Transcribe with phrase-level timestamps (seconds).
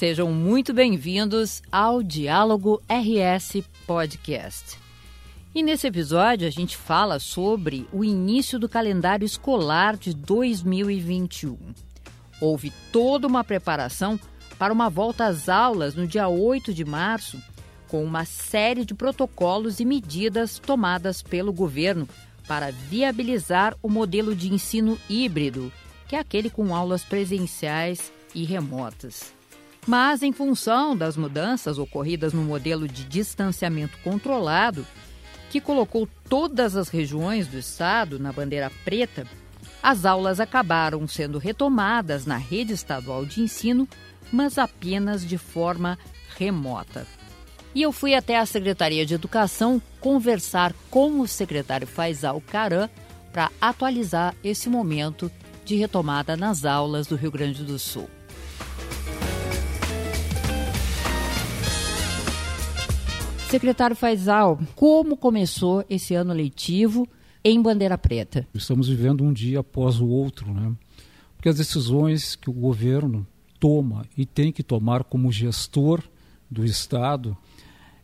[0.00, 4.78] Sejam muito bem-vindos ao Diálogo RS Podcast.
[5.54, 11.58] E nesse episódio a gente fala sobre o início do calendário escolar de 2021.
[12.40, 14.18] Houve toda uma preparação
[14.58, 17.38] para uma volta às aulas no dia 8 de março,
[17.86, 22.08] com uma série de protocolos e medidas tomadas pelo governo
[22.48, 25.70] para viabilizar o modelo de ensino híbrido,
[26.08, 29.38] que é aquele com aulas presenciais e remotas.
[29.86, 34.86] Mas, em função das mudanças ocorridas no modelo de distanciamento controlado,
[35.50, 39.26] que colocou todas as regiões do estado na bandeira preta,
[39.82, 43.88] as aulas acabaram sendo retomadas na rede estadual de ensino,
[44.30, 45.98] mas apenas de forma
[46.36, 47.06] remota.
[47.74, 52.88] E eu fui até a Secretaria de Educação conversar com o secretário Faisal Caran
[53.32, 55.30] para atualizar esse momento
[55.64, 58.10] de retomada nas aulas do Rio Grande do Sul.
[63.50, 67.08] Secretário Faisal, como começou esse ano letivo
[67.42, 68.46] em Bandeira Preta?
[68.54, 70.72] Estamos vivendo um dia após o outro, né?
[71.34, 73.26] Porque as decisões que o governo
[73.58, 76.00] toma e tem que tomar como gestor
[76.48, 77.36] do Estado,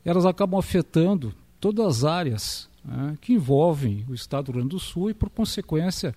[0.05, 4.81] elas acabam afetando todas as áreas né, que envolvem o Estado do Rio Grande do
[4.81, 6.13] Sul e, por consequência,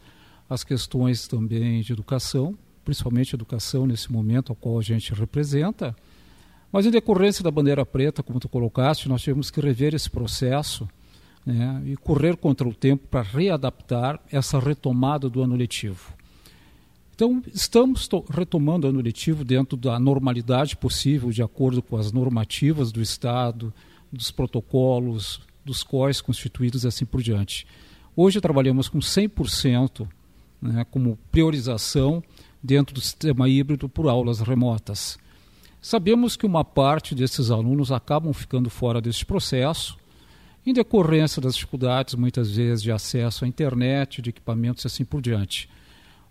[0.50, 5.96] as questões também de educação, principalmente educação nesse momento ao qual a gente representa,
[6.72, 10.88] mas em decorrência da bandeira preta, como tu colocaste, nós tivemos que rever esse processo
[11.45, 16.14] né, e correr contra o tempo para readaptar essa retomada do ano letivo.
[17.16, 22.92] Então, estamos retomando o ano letivo dentro da normalidade possível, de acordo com as normativas
[22.92, 23.73] do Estado,
[24.11, 27.67] dos protocolos, dos COIs constituídos e assim por diante.
[28.16, 30.08] Hoje trabalhamos com 100%
[30.61, 32.23] né, como priorização
[32.61, 35.17] dentro do sistema híbrido por aulas remotas.
[35.82, 39.98] Sabemos que uma parte desses alunos acabam ficando fora deste processo,
[40.66, 45.22] em decorrência das dificuldades, muitas vezes, de acesso à internet, de equipamentos e assim por
[45.22, 45.70] diante.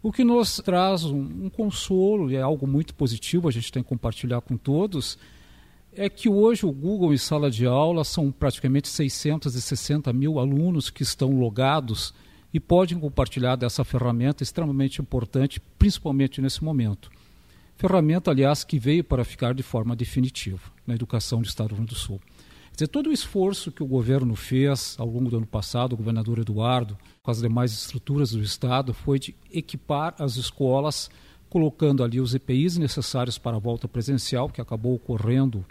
[0.02, 3.82] O que nos traz um, um consolo, e é algo muito positivo, a gente tem
[3.82, 5.18] que compartilhar com todos,
[5.92, 11.02] é que hoje o Google em sala de aula são praticamente 660 mil alunos que
[11.02, 12.14] estão logados
[12.52, 17.10] e podem compartilhar dessa ferramenta extremamente importante, principalmente nesse momento.
[17.78, 21.84] Ferramenta, aliás, que veio para ficar de forma definitiva na educação do Estado do Rio
[21.84, 22.20] Grande do Sul.
[22.70, 25.96] Quer dizer, todo o esforço que o governo fez ao longo do ano passado, o
[25.96, 31.08] governador Eduardo, com as demais estruturas do Estado, foi de equipar as escolas,
[31.48, 35.64] colocando ali os EPIs necessários para a volta presencial, que acabou ocorrendo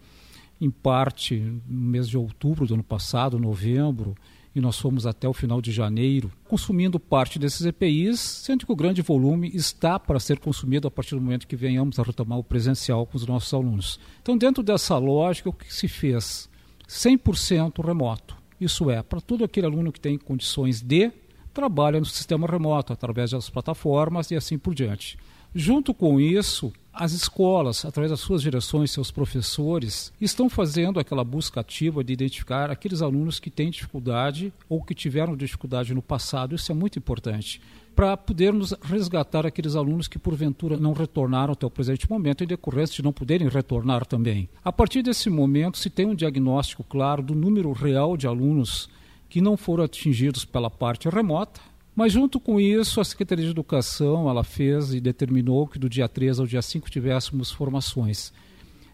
[0.61, 1.35] em parte
[1.67, 4.15] no mês de outubro do ano passado, novembro,
[4.57, 8.75] e nós fomos até o final de janeiro, consumindo parte desses EPIs, sendo que o
[8.75, 12.43] grande volume está para ser consumido a partir do momento que venhamos a retomar o
[12.43, 13.99] presencial com os nossos alunos.
[14.21, 16.49] Então, dentro dessa lógica, o que se fez?
[16.87, 18.35] 100% remoto.
[18.59, 21.11] Isso é, para todo aquele aluno que tem condições de,
[21.53, 25.17] trabalha no sistema remoto, através das plataformas e assim por diante.
[25.59, 31.61] Junto com isso, as escolas, através das suas direções, seus professores, estão fazendo aquela busca
[31.61, 36.53] ativa de identificar aqueles alunos que têm dificuldade ou que tiveram dificuldade no passado.
[36.53, 37.59] Isso é muito importante
[37.95, 42.97] para podermos resgatar aqueles alunos que porventura não retornaram até o presente momento em decorrência
[42.97, 44.47] de não poderem retornar também.
[44.63, 48.87] A partir desse momento se tem um diagnóstico claro do número real de alunos
[49.27, 51.59] que não foram atingidos pela parte remota
[51.97, 56.07] mas junto com isso, a Secretaria de Educação ela fez e determinou que do dia
[56.07, 58.31] 3 ao dia 5 tivéssemos formações.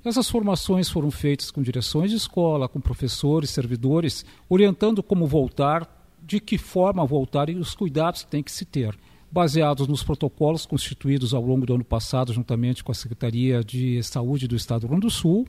[0.06, 6.40] Essas formações foram feitas com direções de escola, com professores, servidores, orientando como voltar, de
[6.40, 8.98] que forma voltar e os cuidados que tem que se ter,
[9.30, 14.48] baseados nos protocolos constituídos ao longo do ano passado, juntamente com a Secretaria de Saúde
[14.48, 15.46] do Estado do Rio Grande do Sul,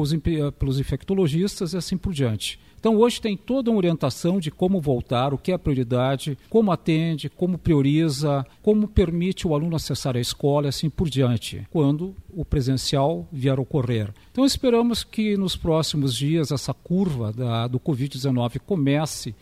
[0.00, 0.12] os,
[0.58, 2.58] pelos infectologistas e assim por diante.
[2.84, 7.30] Então, hoje tem toda uma orientação de como voltar, o que é prioridade, como atende,
[7.30, 12.44] como prioriza, como permite o aluno acessar a escola e assim por diante, quando o
[12.44, 14.12] presencial vier a ocorrer.
[14.30, 19.34] Então, esperamos que nos próximos dias essa curva da, do Covid-19 comece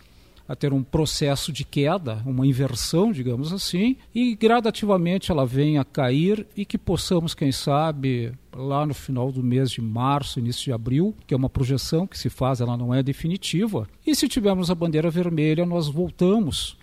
[0.53, 5.85] a ter um processo de queda, uma inversão, digamos assim, e gradativamente ela venha a
[5.85, 10.73] cair e que possamos, quem sabe, lá no final do mês de março, início de
[10.73, 13.89] abril, que é uma projeção que se faz, ela não é definitiva.
[14.07, 16.77] E se tivermos a bandeira vermelha, nós voltamos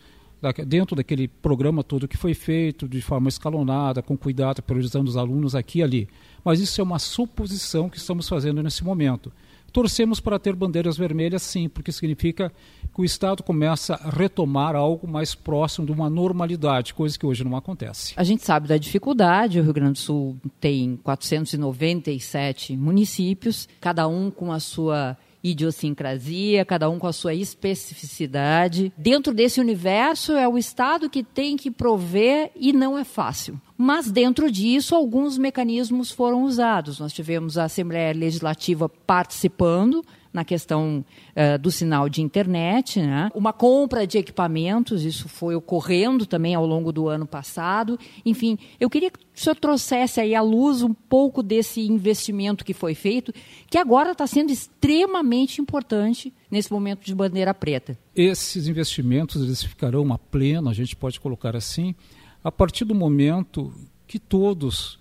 [0.66, 5.54] dentro daquele programa todo que foi feito de forma escalonada, com cuidado, priorizando os alunos
[5.54, 6.10] aqui e ali.
[6.44, 9.32] Mas isso é uma suposição que estamos fazendo nesse momento
[9.72, 12.52] Torcemos para ter bandeiras vermelhas, sim, porque significa
[12.94, 17.44] que o Estado começa a retomar algo mais próximo de uma normalidade, coisa que hoje
[17.44, 18.14] não acontece.
[18.16, 24.30] A gente sabe da dificuldade, o Rio Grande do Sul tem 497 municípios, cada um
[24.30, 28.92] com a sua idiosincrasia, cada um com a sua especificidade.
[28.98, 33.60] Dentro desse universo é o Estado que tem que prover e não é fácil.
[33.78, 37.00] Mas dentro disso, alguns mecanismos foram usados.
[37.00, 41.04] Nós tivemos a Assembleia Legislativa participando, na questão
[41.36, 43.30] uh, do sinal de internet, né?
[43.34, 48.00] uma compra de equipamentos, isso foi ocorrendo também ao longo do ano passado.
[48.26, 52.74] Enfim, eu queria que o senhor trouxesse aí à luz um pouco desse investimento que
[52.74, 53.34] foi feito,
[53.70, 57.98] que agora está sendo extremamente importante nesse momento de bandeira preta.
[58.16, 61.96] Esses investimentos eles ficarão a pleno, a gente pode colocar assim,
[62.44, 63.74] a partir do momento
[64.08, 65.00] que todos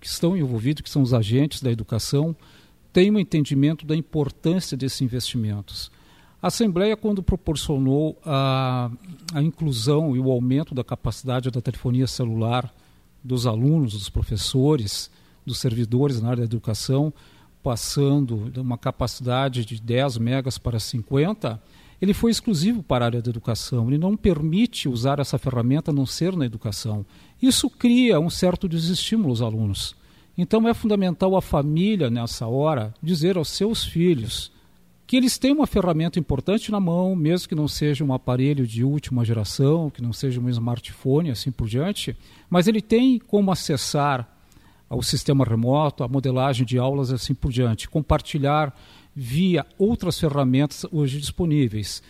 [0.00, 2.36] que estão envolvidos, que são os agentes da educação,
[2.94, 5.90] tem um entendimento da importância desses investimentos.
[6.40, 8.88] A Assembleia, quando proporcionou a,
[9.34, 12.72] a inclusão e o aumento da capacidade da telefonia celular
[13.22, 15.10] dos alunos, dos professores,
[15.44, 17.12] dos servidores na área da educação,
[17.64, 21.60] passando de uma capacidade de 10 megas para 50,
[22.00, 23.88] ele foi exclusivo para a área da educação.
[23.88, 27.04] Ele não permite usar essa ferramenta a não ser na educação.
[27.42, 29.96] Isso cria um certo desestímulo aos alunos.
[30.36, 34.52] Então é fundamental a família, nessa hora, dizer aos seus filhos
[35.06, 38.82] que eles têm uma ferramenta importante na mão, mesmo que não seja um aparelho de
[38.82, 42.16] última geração, que não seja um smartphone, assim por diante,
[42.48, 44.28] mas ele tem como acessar
[44.88, 48.74] o sistema remoto, a modelagem de aulas, assim por diante, compartilhar
[49.14, 52.02] via outras ferramentas hoje disponíveis.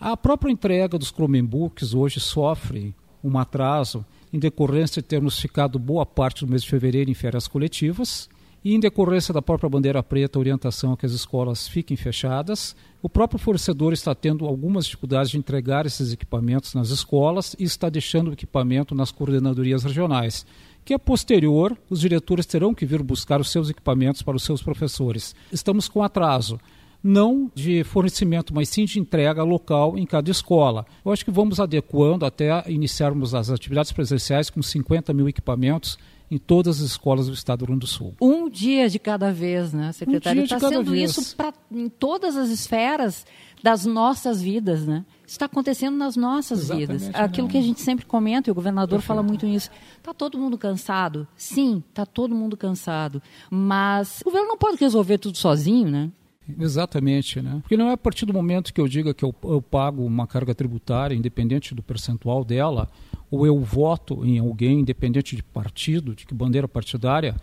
[0.00, 6.04] A própria entrega dos Chromebooks hoje sofre um atraso em decorrência de termos ficado boa
[6.04, 8.28] parte do mês de fevereiro em férias coletivas
[8.64, 12.74] e em decorrência da própria bandeira preta, a orientação é que as escolas fiquem fechadas.
[13.00, 17.88] O próprio fornecedor está tendo algumas dificuldades de entregar esses equipamentos nas escolas e está
[17.88, 20.44] deixando o equipamento nas coordenadorias regionais,
[20.84, 24.60] que a posterior os diretores terão que vir buscar os seus equipamentos para os seus
[24.60, 25.36] professores.
[25.52, 26.58] Estamos com atraso
[27.02, 30.86] não de fornecimento, mas sim de entrega local em cada escola.
[31.04, 35.98] Eu acho que vamos adequando até iniciarmos as atividades presenciais com 50 mil equipamentos
[36.30, 38.14] em todas as escolas do estado do Rio Grande do Sul.
[38.20, 40.42] Um dia de cada vez, né, secretário?
[40.42, 41.16] Um Está sendo vez.
[41.16, 43.24] isso pra, em todas as esferas
[43.62, 45.04] das nossas vidas, né?
[45.26, 47.10] Está acontecendo nas nossas Exatamente, vidas.
[47.14, 47.52] Aquilo não.
[47.52, 49.70] que a gente sempre comenta, e o governador fala muito nisso.
[49.98, 51.26] Está todo mundo cansado?
[51.36, 53.22] Sim, está todo mundo cansado.
[53.50, 56.10] Mas o governo não pode resolver tudo sozinho, né?
[56.58, 57.58] Exatamente, né?
[57.60, 60.26] Porque não é a partir do momento que eu diga que eu, eu, pago uma
[60.26, 62.88] carga tributária, independente do percentual dela,
[63.30, 67.36] ou eu voto em alguém, independente de partido, de que bandeira partidária,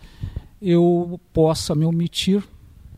[0.60, 2.42] eu possa me omitir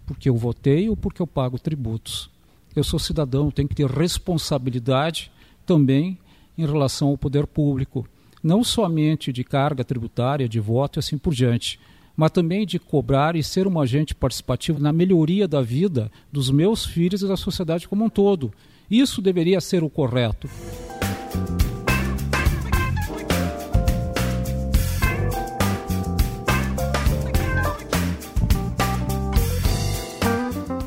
[0.06, 2.30] porque eu votei ou porque eu pago tributos.
[2.74, 5.30] Eu sou cidadão, tenho que ter responsabilidade
[5.66, 6.18] também
[6.56, 8.06] em relação ao poder público,
[8.42, 11.78] não somente de carga tributária, de voto e assim por diante
[12.18, 16.84] mas também de cobrar e ser um agente participativo na melhoria da vida dos meus
[16.84, 18.52] filhos e da sociedade como um todo.
[18.90, 20.50] Isso deveria ser o correto.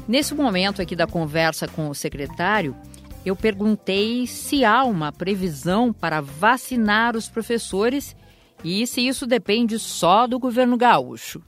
[0.06, 2.75] Nesse momento aqui da conversa com o secretário,
[3.26, 8.18] eu perguntei se há uma previsão para vacinar os professores
[8.63, 11.41] e se isso depende só do governo gaúcho.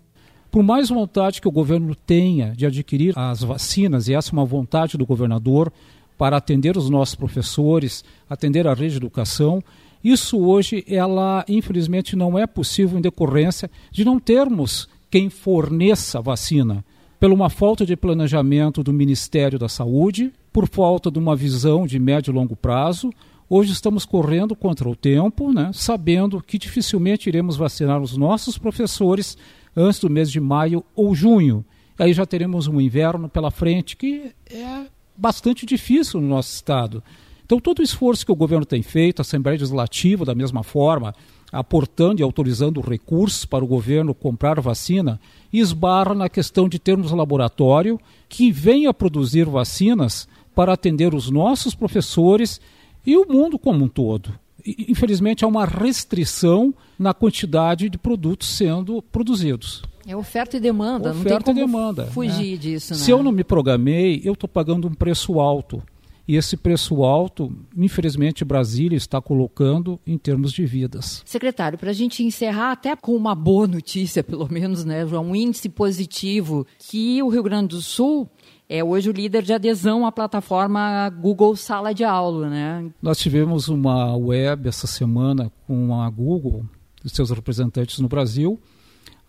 [0.51, 4.45] Por mais vontade que o governo tenha de adquirir as vacinas, e essa é uma
[4.45, 5.71] vontade do governador
[6.17, 9.63] para atender os nossos professores, atender a rede de educação,
[10.03, 16.21] isso hoje, ela infelizmente não é possível em decorrência de não termos quem forneça a
[16.21, 16.83] vacina,
[17.19, 21.97] pela uma falta de planejamento do Ministério da Saúde, por falta de uma visão de
[21.97, 23.11] médio e longo prazo,
[23.49, 29.37] Hoje estamos correndo contra o tempo, né, sabendo que dificilmente iremos vacinar os nossos professores
[29.75, 31.65] antes do mês de maio ou junho.
[31.99, 34.85] Aí já teremos um inverno pela frente que é
[35.15, 37.03] bastante difícil no nosso estado.
[37.45, 41.13] Então, todo o esforço que o governo tem feito, a Assembleia Legislativa, da mesma forma,
[41.51, 45.19] aportando e autorizando recursos para o governo comprar vacina,
[45.51, 52.59] esbarra na questão de termos laboratório que venha produzir vacinas para atender os nossos professores
[53.05, 54.33] e o mundo como um todo.
[54.65, 59.83] Infelizmente, há uma restrição na quantidade de produtos sendo produzidos.
[60.05, 62.57] É oferta e demanda, oferta não tem como e demanda, fugir né?
[62.57, 62.93] disso.
[62.93, 62.99] Né?
[62.99, 65.81] Se eu não me programei, eu estou pagando um preço alto.
[66.25, 71.21] E esse preço alto, infelizmente, Brasília está colocando em termos de vidas.
[71.25, 75.67] Secretário, para a gente encerrar até com uma boa notícia, pelo menos, né, um índice
[75.67, 78.29] positivo que o Rio Grande do Sul
[78.67, 82.91] é hoje o líder de adesão à plataforma Google Sala de Aula, né?
[83.01, 86.65] Nós tivemos uma web essa semana com a Google
[87.03, 88.59] e seus representantes no Brasil,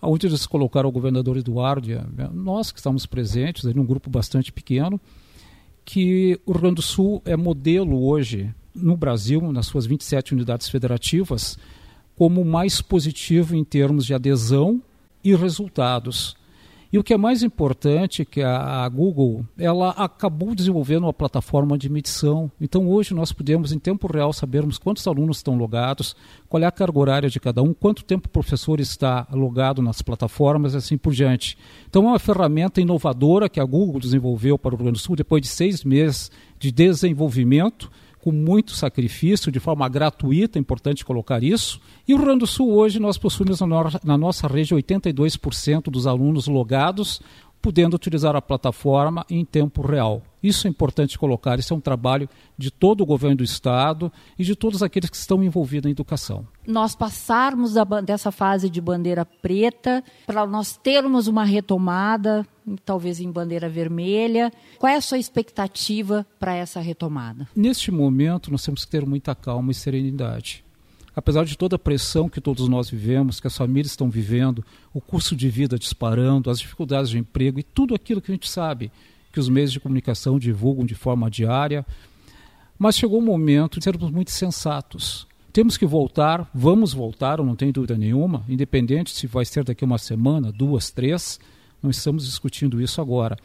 [0.00, 1.88] onde eles colocaram o governador Eduardo,
[2.32, 5.00] nós que estamos presentes, em um grupo bastante pequeno,
[5.84, 10.68] que o Rio Grande do Sul é modelo hoje no Brasil, nas suas 27 unidades
[10.68, 11.58] federativas,
[12.16, 14.80] como mais positivo em termos de adesão
[15.22, 16.36] e resultados.
[16.94, 21.88] E o que é mais importante que a, Google ela acabou desenvolvendo uma plataforma de
[21.88, 22.48] medição.
[22.60, 26.14] Então hoje nós podemos em tempo real sabermos quantos alunos estão logados,
[26.48, 30.02] qual é a carga horária de cada um, quanto tempo o professor está logado nas
[30.02, 31.58] plataformas e assim por diante.
[31.90, 35.16] Então é uma ferramenta inovadora que a Google desenvolveu para o Rio Grande do Sul
[35.16, 37.90] depois de seis meses de desenvolvimento
[38.24, 41.78] com muito sacrifício, de forma gratuita, é importante colocar isso.
[42.08, 43.60] E o Rio Grande do Sul, hoje, nós possuímos
[44.02, 47.20] na nossa rede 82% dos alunos logados,
[47.64, 50.20] podendo utilizar a plataforma em tempo real.
[50.42, 52.28] Isso é importante colocar, isso é um trabalho
[52.58, 56.46] de todo o governo do Estado e de todos aqueles que estão envolvidos em educação.
[56.66, 62.46] Nós passarmos da, dessa fase de bandeira preta para nós termos uma retomada,
[62.84, 64.52] talvez em bandeira vermelha.
[64.78, 67.48] Qual é a sua expectativa para essa retomada?
[67.56, 70.62] Neste momento, nós temos que ter muita calma e serenidade
[71.14, 75.00] apesar de toda a pressão que todos nós vivemos, que as famílias estão vivendo, o
[75.00, 78.90] custo de vida disparando, as dificuldades de emprego e tudo aquilo que a gente sabe
[79.32, 81.84] que os meios de comunicação divulgam de forma diária.
[82.78, 85.26] Mas chegou o momento de sermos muito sensatos.
[85.52, 89.84] Temos que voltar, vamos voltar, eu não tenho dúvida nenhuma, independente se vai ser daqui
[89.84, 91.38] uma semana, duas, três,
[91.82, 93.36] não estamos discutindo isso agora.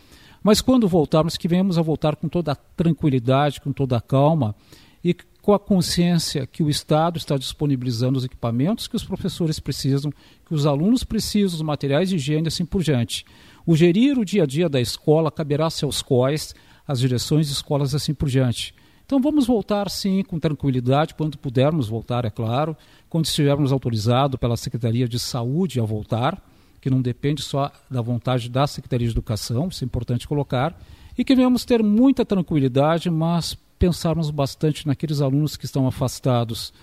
[0.44, 4.56] Mas quando voltarmos, que venhamos a voltar com toda a tranquilidade, com toda a calma
[5.04, 5.16] e
[5.50, 10.14] com a consciência que o Estado está disponibilizando os equipamentos que os professores precisam,
[10.46, 13.26] que os alunos precisam, os materiais de higiene assim por diante.
[13.66, 16.54] O gerir o dia a dia da escola caberá a seus COIs,
[16.88, 18.76] as direções de escolas assim por diante.
[19.04, 22.78] Então vamos voltar sim com tranquilidade, quando pudermos voltar, é claro,
[23.10, 26.40] quando estivermos autorizados pela Secretaria de Saúde a voltar,
[26.80, 30.80] que não depende só da vontade da Secretaria de Educação, isso é importante colocar,
[31.18, 36.74] e que venhamos ter muita tranquilidade, mas pensarmos bastante naqueles alunos que estão afastados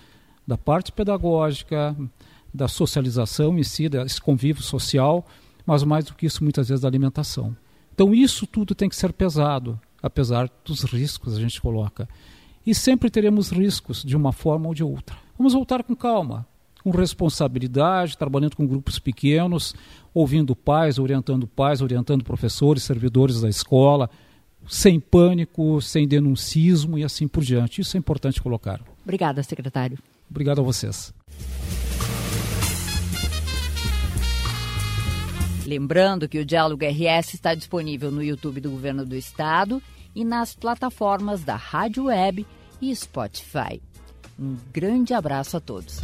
[0.45, 1.95] da parte pedagógica,
[2.53, 5.25] da socialização em si, desse convívio social,
[5.65, 7.55] mas mais do que isso, muitas vezes, da alimentação.
[7.93, 12.09] Então, isso tudo tem que ser pesado, apesar dos riscos que a gente coloca.
[12.65, 15.15] E sempre teremos riscos, de uma forma ou de outra.
[15.37, 16.45] Vamos voltar com calma,
[16.83, 19.75] com responsabilidade, trabalhando com grupos pequenos,
[20.13, 24.09] ouvindo pais, orientando pais, orientando professores, servidores da escola,
[24.67, 27.81] sem pânico, sem denuncismo e assim por diante.
[27.81, 28.81] Isso é importante colocar.
[29.03, 29.97] Obrigada, secretário.
[30.29, 31.13] Obrigado a vocês.
[35.65, 39.81] Lembrando que o Diálogo RS está disponível no YouTube do Governo do Estado
[40.15, 42.45] e nas plataformas da Rádio Web
[42.81, 43.81] e Spotify.
[44.39, 45.99] Um grande abraço a todos.